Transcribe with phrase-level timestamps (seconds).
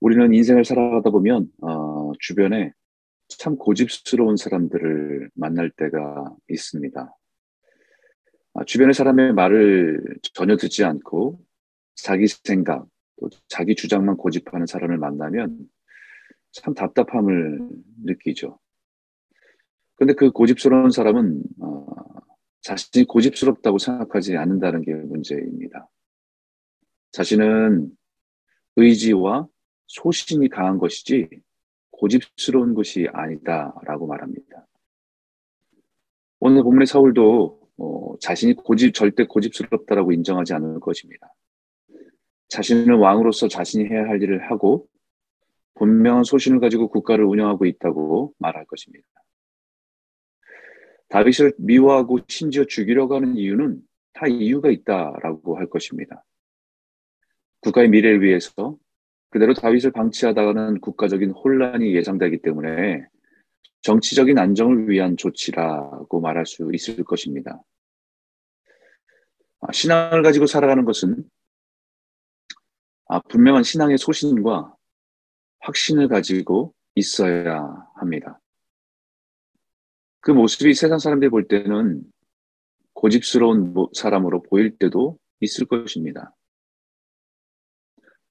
[0.00, 2.72] 우리는 인생을 살아가다 보면 어, 주변에
[3.28, 7.16] 참 고집스러운 사람들을 만날 때가 있습니다.
[8.54, 10.02] 아, 주변의 사람의 말을
[10.34, 11.40] 전혀 듣지 않고
[11.94, 12.86] 자기 생각,
[13.20, 15.68] 또 자기 주장만 고집하는 사람을 만나면
[16.52, 17.60] 참 답답함을
[18.04, 18.58] 느끼죠.
[19.96, 21.86] 근데 그 고집스러운 사람은 어,
[22.62, 25.88] 자신이 고집스럽다고 생각하지 않는다는 게 문제입니다.
[27.10, 27.90] 자신은
[28.76, 29.48] 의지와
[29.88, 31.28] 소신이 강한 것이지
[31.90, 34.66] 고집스러운 것이 아니다라고 말합니다.
[36.40, 41.34] 오늘 본문의 사울도 어, 자신이 고집 절대 고집스럽다라고 인정하지 않을 것입니다.
[42.48, 44.86] 자신은 왕으로서 자신이 해야 할 일을 하고
[45.74, 49.06] 분명한 소신을 가지고 국가를 운영하고 있다고 말할 것입니다.
[51.08, 53.80] 다윗을 미워하고 심지어 죽이려고 하는 이유는
[54.12, 56.24] 다 이유가 있다라고 할 것입니다.
[57.60, 58.76] 국가의 미래를 위해서
[59.30, 63.06] 그대로 다윗을 방치하다가는 국가적인 혼란이 예상되기 때문에
[63.82, 67.62] 정치적인 안정을 위한 조치라고 말할 수 있을 것입니다.
[69.60, 71.24] 아, 신앙을 가지고 살아가는 것은
[73.06, 74.74] 아, 분명한 신앙의 소신과
[75.60, 78.40] 확신을 가지고 있어야 합니다.
[80.20, 82.02] 그 모습이 세상 사람들이 볼 때는
[82.92, 86.34] 고집스러운 사람으로 보일 때도 있을 것입니다.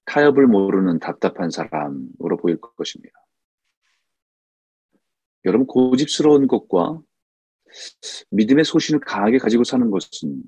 [0.08, 3.14] 타협을 모르는 답답한 사람으로 보일 것입니다.
[5.46, 7.00] 여러분, 고집스러운 것과
[8.32, 10.42] 믿음의 소신을 강하게 가지고 사는 것은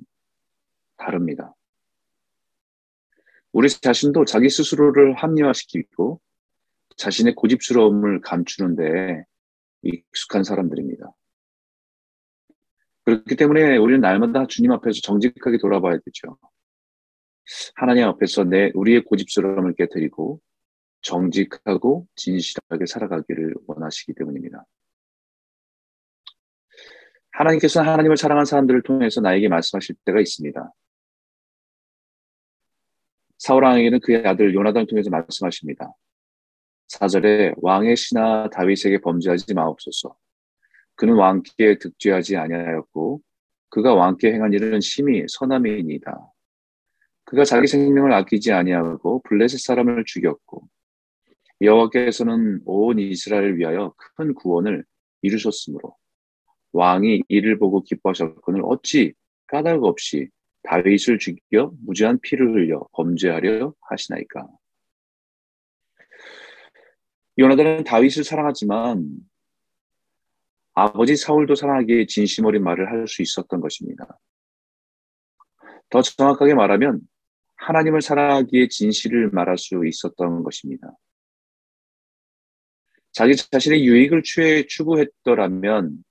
[0.98, 1.54] 다릅니다.
[3.52, 6.22] 우리 자신도 자기 스스로를 합리화시키고
[6.96, 9.23] 자신의 고집스러움을 감추는 데
[9.82, 11.12] 익숙한 사람들입니다.
[13.04, 16.38] 그렇기 때문에 우리는 날마다 주님 앞에서 정직하게 돌아봐야 되죠.
[17.75, 20.39] 하나님 앞에서 내 우리의 고집스러움을 깨뜨리고
[21.02, 24.66] 정직하고 진실하게 살아가기를 원하시기 때문입니다.
[27.31, 30.73] 하나님께서는 하나님을 사랑한 사람들을 통해서 나에게 말씀하실 때가 있습니다.
[33.38, 35.93] 사울 왕에게는 그의 아들 요나단을 통해서 말씀하십니다.
[36.89, 40.15] 4절에 왕의 신하 다윗에게 범죄하지 마옵소서.
[40.95, 43.21] 그는 왕께 득죄하지 아니하였고
[43.70, 46.32] 그가 왕께 행한 일은 심히 선함이니이다.
[47.30, 50.67] 그가 자기 생명을 아끼지 아니하고 블레셋 사람을 죽였고
[51.62, 54.84] 여호와께서는 온 이스라엘을 위하여 큰 구원을
[55.22, 55.95] 이루셨으므로
[56.72, 59.14] 왕이 이를 보고 기뻐하셨거늘 어찌
[59.45, 60.30] 까닭 없이
[60.64, 64.48] 다윗을 죽여 무지한 피를 흘려 범죄하려 하시나이까.
[67.38, 69.08] 요나단은 다윗을 사랑하지만
[70.73, 74.18] 아버지 사울도 사랑하기에 진심 어린 말을 할 수 있었던 것입니다.
[75.89, 77.02] 더 정확하게 말하면
[77.59, 80.92] 하나님을 사랑하기에 진실을 말할 수 있었던 것입니다.
[83.11, 84.23] 자기 자신의 유익을
[84.67, 86.03] 추구했더라면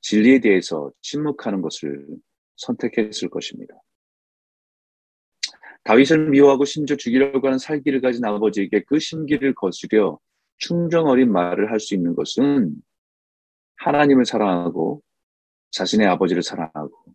[0.00, 2.06] 진리에 대해서 침묵하는 것을
[2.56, 3.74] 선택했을 것입니다.
[5.84, 10.18] 다윗을 미워하고 심지어 죽이려고 하는 살기를 가진 아버지에게 그 심기를 거스려
[10.58, 12.74] 충정 어린 말을 할 수 있는 것은
[13.76, 15.02] 하나님을 사랑하고
[15.70, 17.14] 자신의 아버지를 사랑하고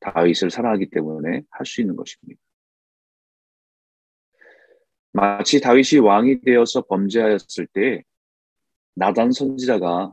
[0.00, 2.43] 다윗을 사랑하기 때문에 할 수 있는 것입니다.
[5.14, 8.02] 마치 다윗이 왕이 되어서 범죄하였을 때
[8.96, 10.12] 나단 선지자가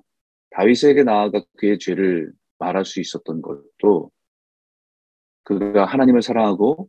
[0.52, 4.12] 다윗에게 나아가 그의 죄를 말할 수 있었던 것도
[5.44, 6.88] 그가 하나님을 사랑하고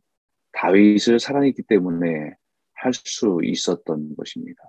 [0.52, 2.34] 다윗을 사랑했기 때문에
[2.74, 4.60] 할 수 있었던 것입니다.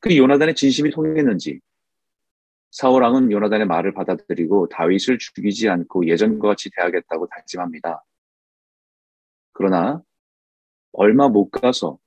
[0.00, 1.60] 그 요나단의 진심이 통했는지
[2.70, 8.02] 사울 왕은 요나단의 말을 받아들이고 다윗을 죽이지 않고 예전과 같이 대하겠다고 다짐합니다.
[9.52, 10.02] 그러나
[10.92, 11.98] 얼마 못 가서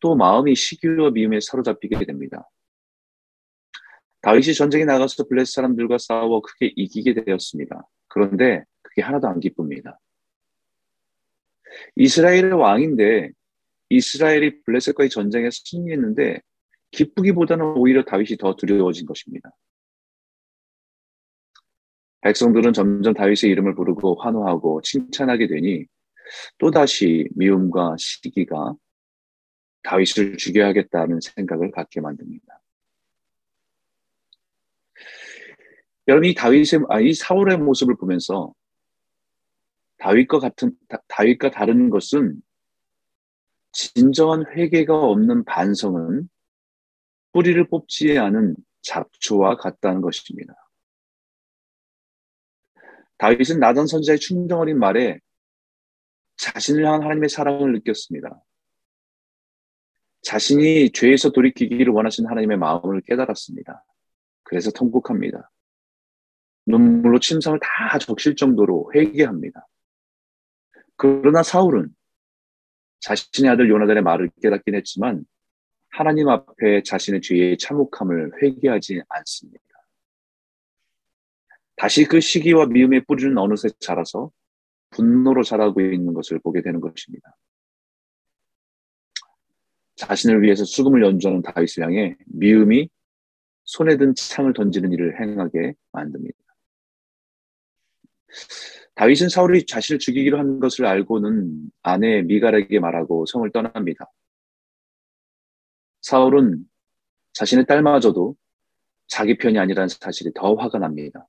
[0.00, 2.48] 또 마음이 시기와 미움에 사로잡히게 됩니다.
[4.22, 7.88] 다윗이 전쟁에 나가서 블레스 사람들과 싸워 크게 이기게 되었습니다.
[8.08, 9.98] 그런데 그게 하나도 안 기쁩니다.
[11.96, 13.30] 이스라엘의 왕인데
[13.88, 16.40] 이스라엘이 블레셋과의 전쟁에 승리했는데
[16.92, 19.50] 기쁘기보다는 오히려 다윗이 더 두려워진 것입니다.
[22.20, 25.86] 백성들은 점점 다윗의 이름을 부르고 환호하고 칭찬하게 되니
[26.58, 28.74] 또다시 미움과 시기가
[29.82, 32.60] 다윗을 죽여야겠다는 생각을 갖게 만듭니다.
[36.08, 38.52] 여러분 이 다윗의 아, 이 사울의 모습을 보면서
[39.98, 42.42] 다윗과 같은 다, 다윗과 다른 것은
[43.72, 46.28] 진정한 회개가 없는 반성은
[47.32, 50.54] 뿌리를 뽑지 않은 잡초와 같다는 것입니다.
[53.18, 55.20] 다윗은 나단 선지자의 충정 어린 말에
[56.42, 58.42] 자신을 향한 하나님의 사랑을 느꼈습니다.
[60.22, 63.84] 자신이 죄에서 돌이키기를 원하시는 하나님의 마음을 깨달았습니다.
[64.42, 65.50] 그래서 통곡합니다.
[66.66, 69.68] 눈물로 침상을 다 적실 정도로 회개합니다.
[70.96, 71.90] 그러나 사울은
[73.00, 75.24] 자신의 아들 요나단의 말을 깨닫긴 했지만
[75.90, 79.64] 하나님 앞에 자신의 죄의 참혹함을 회개하지 않습니다.
[81.76, 84.32] 다시 그 시기와 미움의 뿌리는 어느새 자라서
[84.92, 87.36] 분노로 자라고 있는 것을 보게 되는 것입니다.
[89.96, 92.88] 자신을 위해서 수금을 연주하는 다윗을 향해 미움이
[93.64, 96.38] 손에 든 창을 던지는 일을 행하게 만듭니다.
[98.94, 104.10] 다윗은 사울이 자신을 죽이기로 한 것을 알고는 아내 미갈에게 말하고 성을 떠납니다.
[106.02, 106.64] 사울은
[107.32, 108.36] 자신의 딸마저도
[109.06, 111.26] 자기 편이 아니라는 사실이 더 화가 납니다.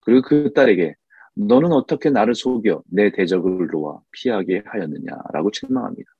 [0.00, 0.94] 그리고 그 딸에게
[1.34, 6.10] 너는 어떻게 나를 속여 내 대적을 놓아 피하게 하였느냐라고 책망합니다.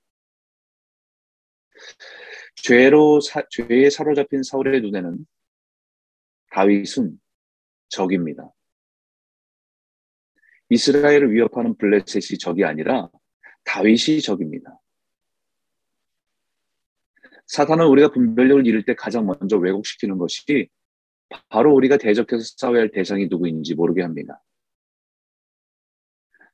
[2.56, 5.26] 죄로 사, 죄에 사로잡힌 사울의 눈에는
[6.50, 7.18] 다윗은
[7.88, 8.50] 적입니다.
[10.68, 13.10] 이스라엘을 위협하는 블레셋이 적이 아니라
[13.64, 14.78] 다윗이 적입니다.
[17.46, 20.68] 사탄은 우리가 분별력을 잃을 때 가장 먼저 왜곡시키는 것이
[21.48, 24.40] 바로 우리가 대적해서 싸워야 할 대상이 누구인지 모르게 합니다.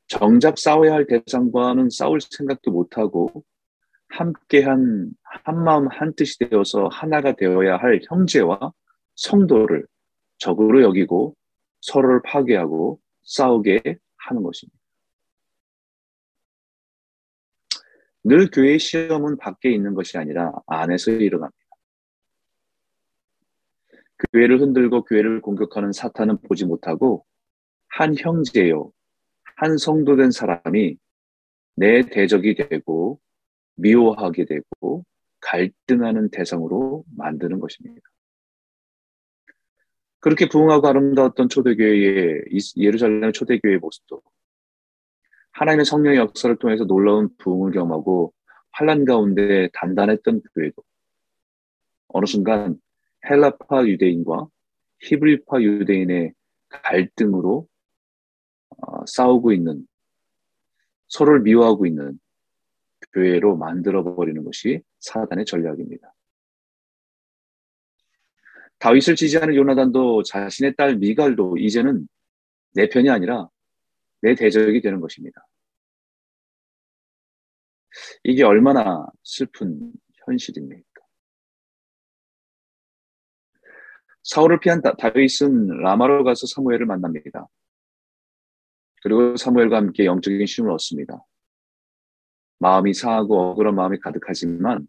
[0.08, 3.44] 정작 싸워야 할 대상과는 싸울 생각도 못하고
[4.08, 8.72] 함께한 한마음 한뜻이 되어서 하나가 되어야 할 형제와
[9.16, 9.86] 성도를
[10.38, 11.34] 적으로 여기고
[11.80, 14.78] 서로를 파괴하고 싸우게 하는 것입니다.
[18.22, 21.56] 늘 교회의 시험은 밖에 있는 것이 아니라 안에서 일어납니다.
[24.32, 27.24] 교회를 흔들고 교회를 공격하는 사탄은 보지 못하고
[27.88, 28.90] 한 형제요,
[29.56, 30.96] 한 성도 된 사람이
[31.76, 33.20] 내 대적이 되고
[33.76, 35.04] 미워하게 되고
[35.40, 38.00] 갈등하는 대상으로 만드는 것입니다.
[40.20, 42.44] 그렇게 부흥하고 아름다웠던 초대교회의
[42.76, 44.22] 예루살렘 초대교회의 모습도
[45.52, 48.32] 하나님의 성령의 역사를 통해서 놀라운 부흥을 경험하고
[48.72, 50.82] 환란 가운데 단단했던 교회도
[52.08, 52.76] 어느 순간
[53.28, 54.48] 헬라파 유대인과
[55.00, 56.32] 히브리파 유대인의
[56.68, 57.75] 갈등으로 어,
[59.06, 59.86] 싸우고 있는
[61.08, 62.18] 서로를 미워하고 있는
[63.12, 66.12] 교회로 만들어 버리는 것이 사단의 전략입니다.
[68.78, 72.08] 다윗을 지지하는 요나단도 자신의 딸 미갈도 이제는
[72.74, 73.48] 내 편이 아니라
[74.20, 75.46] 내 대적이 되는 것입니다.
[78.24, 79.92] 이게 얼마나 슬픈
[80.26, 80.84] 현실입니까?
[84.24, 87.46] 사울을 피한 다윗은 라마로 가서 사무엘을 만납니다.
[89.06, 91.24] 그리고 사무엘과 함께 영적인 쉼을 얻습니다.
[92.58, 94.88] 마음이 상하고 억울한 마음이 가득하지만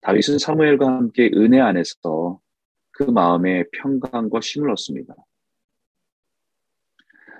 [0.00, 2.40] 다윗은 사무엘과 함께 은혜 안에서
[2.92, 5.14] 그 마음에 평강과 쉼을 얻습니다.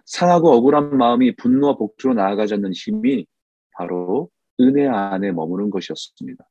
[0.04, 3.26] 상하고 억울한 마음이 분노와 복주로 나아가지 않는 힘이
[3.72, 4.28] 바로
[4.60, 6.46] 은혜 안에 머무는 것이었습니다.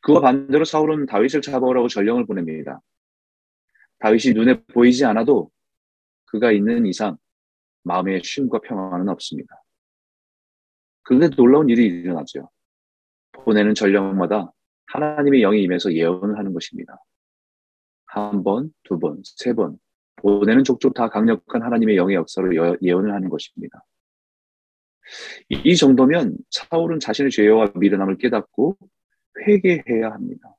[0.00, 2.80] 그와 반대로 사울은 다윗을 잡아오라고 전령을 보냅니다.
[4.00, 5.52] 다윗이 눈에 보이지 않아도
[6.34, 7.16] 그가 있는 이상
[7.84, 9.62] 마음의 쉼과 평안은 없습니다.
[11.02, 12.50] 그게 놀라운 일이 일어나죠.
[13.30, 14.52] 보내는 전령마다
[14.86, 16.98] 하나님의 영이 임해서 예언을 하는 것입니다.
[18.06, 19.78] 한 번, 두 번, 세 번,
[20.16, 23.84] 보내는 족족 다 강력한 하나님의 영의 역사로 예언을 하는 것입니다.
[25.50, 28.76] 이 정도면 사울은 자신의 죄와 미련함을 깨닫고
[29.46, 30.56] 회개해야 합니다.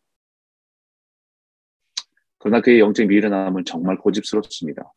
[2.38, 4.94] 그러나 그의 영적 미련함은 정말 고집스럽습니다.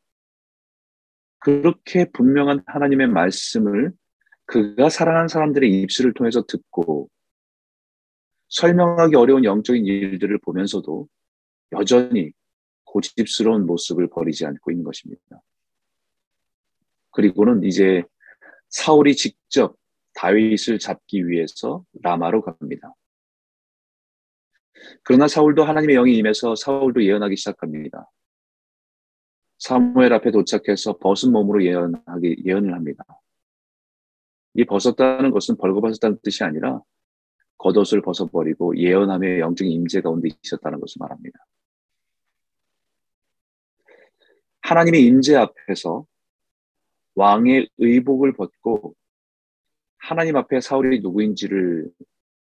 [1.39, 3.93] 그렇게 분명한 하나님의 말씀을
[4.47, 7.09] 그가 사랑하는 사람들의 입술을 통해서 듣고
[8.49, 11.07] 설명하기 어려운 영적인 일들을 보면서도
[11.73, 12.33] 여전히
[12.85, 15.43] 고집스러운 모습을 버리지 않고 있는 것입니다.
[17.11, 18.03] 그리고는 이제
[18.71, 19.77] 사울이 직접
[20.15, 22.95] 다윗을 잡기 위해서 라마로 갑니다.
[25.03, 28.11] 그러나 사울도 하나님의 영이 임해서 사울도 예언하기 시작합니다.
[29.59, 33.05] 사무엘 앞에 도착해서 벗은 몸으로 예언하기 예언을 합니다.
[34.55, 36.81] 이 벗었다는 것은 벌거벗었다는 뜻이 아니라
[37.59, 41.39] 겉옷을 벗어버리고 예언함의 영적인 임재 가운데 있었다는 것을 말합니다.
[44.63, 46.07] 하나님의 임재 앞에서
[47.15, 48.95] 왕의 의복을 벗고
[49.97, 51.91] 하나님 앞에 사울이 누구인지를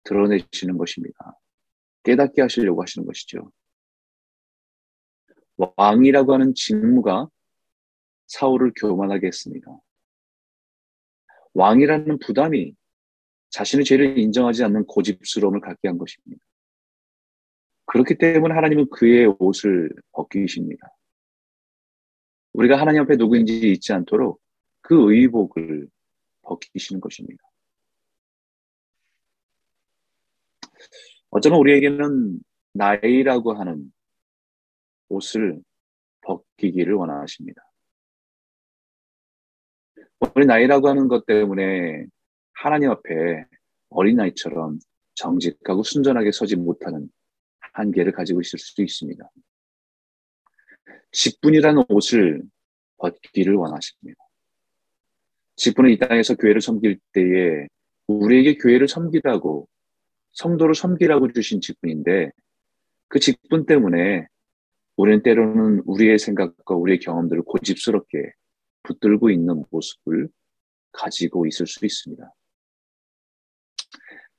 [0.03, 1.39] 드러내시는 것입니다.
[2.03, 3.51] 깨닫게 하시려고 하시는 것이죠.
[5.59, 7.27] 왕이라고 하는 직무가
[8.27, 9.67] 사울을 교만하게 했습니다.
[11.53, 12.75] 왕이라는 부담이
[13.49, 16.41] 자신의 죄를 인정하지 않는 고집스러움을 갖게 한 것입니다.
[17.85, 20.95] 그렇기 때문에 하나님은 그의 옷을 벗기십니다.
[22.53, 24.39] 우리가 하나님 앞에 누구인지 잊지 않도록
[24.81, 25.87] 그 의복을
[26.43, 27.43] 벗기시는 것입니다.
[31.31, 32.39] 어쩌면 우리에게는
[32.73, 33.91] 나이라고 하는
[35.09, 35.61] 옷을
[36.21, 37.61] 벗기기를 원하십니다.
[40.35, 42.05] 우리 나이라고 하는 것 때문에
[42.53, 43.45] 하나님 앞에
[43.89, 44.79] 어린아이처럼
[45.15, 47.09] 정직하고 순전하게 서지 못하는
[47.73, 49.29] 한계를 가지고 있을 수도 있습니다.
[51.11, 52.43] 직분이라는 옷을
[52.97, 54.19] 벗기를 원하십니다.
[55.55, 57.67] 직분은 이 땅에서 교회를 섬길 때에
[58.07, 59.67] 우리에게 교회를 섬기라고
[60.31, 62.31] 성도를 섬기라고 주신 직분인데
[63.07, 64.27] 그 직분 때문에
[64.99, 68.33] 우리는 때로는 우리의 생각과 우리의 경험들을 고집스럽게
[68.83, 70.27] 붙들고 있는 모습을
[70.91, 72.33] 가지고 있을 수 있습니다.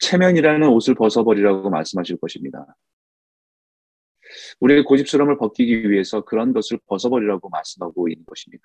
[0.00, 2.76] 체면이라는 옷을 벗어버리라고 말씀하실 것입니다.
[4.60, 8.62] 우리의 고집스러움을 벗기기 위해서 그런 것을 벗어버리라고 말씀하고 있는 것입니다.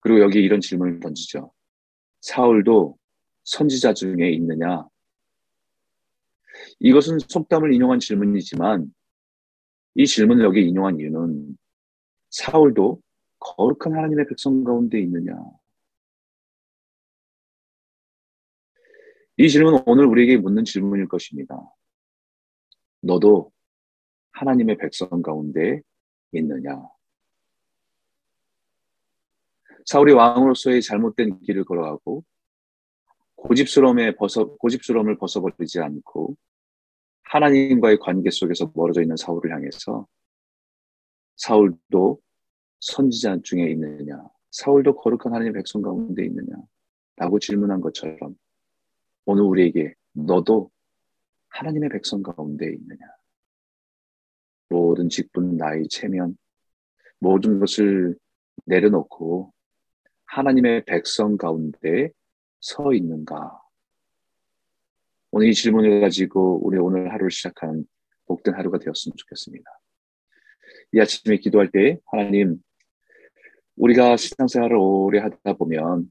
[0.00, 1.54] 그리고 여기 이런 질문을 던지죠.
[2.20, 2.98] 사울도
[3.44, 4.86] 선지자 중에 있느냐?
[6.80, 8.92] 이것은 속담을 인용한 질문이지만
[9.94, 11.56] 이 질문을 여기 인용한 이유는
[12.30, 13.00] 사울도
[13.38, 15.34] 거룩한 하나님의 백성 가운데 있느냐?
[19.36, 21.56] 이 질문은 오늘 우리에게 묻는 질문일 것입니다.
[23.00, 23.52] 너도
[24.32, 25.80] 하나님의 백성 가운데
[26.32, 26.82] 있느냐?
[29.86, 32.24] 사울이 왕으로서의 잘못된 길을 걸어가고
[33.36, 36.36] 고집스러움에 벗어 고집스러움을 벗어버리지 않고
[37.28, 40.06] 하나님과의 관계 속에서 멀어져 있는 사울을 향해서
[41.36, 42.20] 사울도
[42.80, 46.56] 선지자 중에 있느냐, 사울도 거룩한 하나님의 백성 가운데 있느냐,
[47.16, 48.36] 라고 질문한 것처럼
[49.26, 50.70] 오늘 우리에게 너도
[51.48, 53.00] 하나님의 백성 가운데 있느냐.
[54.68, 56.36] 모든 직분, 나이, 체면,
[57.18, 58.16] 모든 것을
[58.66, 59.52] 내려놓고
[60.26, 62.10] 하나님의 백성 가운데
[62.60, 63.60] 서 있는가?
[65.30, 67.84] 오늘 이 질문을 가지고 우리 오늘 하루를 시작하는
[68.26, 69.64] 복된 하루가 되었으면 좋겠습니다.
[70.92, 72.58] 이 아침에 기도할 때 하나님
[73.76, 76.10] 우리가 신앙생활을 오래 하다 보면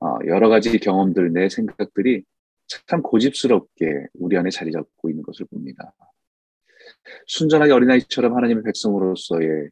[0.00, 2.22] 어, 여러 가지 경험들, 내 생각들이
[2.86, 5.92] 참 고집스럽게 우리 안에 자리 잡고 있는 것을 봅니다.
[7.26, 9.68] 순전하게 어린아이처럼 하나님의 백성으로서의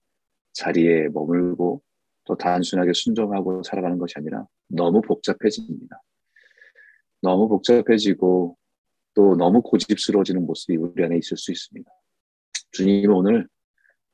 [0.52, 1.83] 자리에 머물고
[2.25, 6.02] 또 단순하게 순종하고 살아가는 것이 아니라 너무 복잡해집니다.
[7.23, 8.56] 너무 복잡해지고
[9.16, 11.90] 또 너무 고집스러워지는 모습이 우리 안에 있을 수 있습니다.
[12.73, 13.49] 주님은 오늘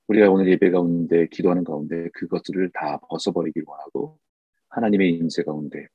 [0.06, 4.20] 우리가 오늘 예배 가운데 기도하는 가운데 그것들을 다 벗어버리길 원하고
[4.68, 5.88] 하나님의 인재 가운데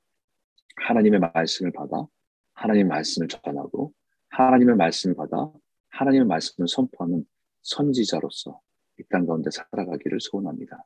[0.76, 2.06] 하나님의 말씀을 받아
[2.54, 3.94] 하나님의 말씀을 전하고
[4.30, 5.52] 하나님의 말씀을 받아
[5.90, 7.26] 하나님의 말씀을 선포하는
[7.62, 8.60] 선지자로서
[9.00, 10.84] 이 땅 가운데 살아가기를 소원합니다.